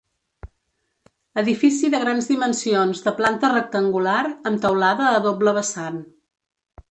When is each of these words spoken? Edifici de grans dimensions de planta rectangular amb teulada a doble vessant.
Edifici 1.41 1.91
de 1.95 1.99
grans 2.03 2.29
dimensions 2.31 3.03
de 3.07 3.13
planta 3.21 3.53
rectangular 3.53 4.17
amb 4.29 4.63
teulada 4.63 5.11
a 5.11 5.23
doble 5.27 5.57
vessant. 5.61 6.01